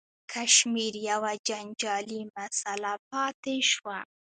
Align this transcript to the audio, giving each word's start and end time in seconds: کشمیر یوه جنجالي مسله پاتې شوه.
کشمیر 0.33 0.95
یوه 1.09 1.31
جنجالي 1.47 2.21
مسله 2.35 2.93
پاتې 3.09 3.57
شوه. 3.71 3.97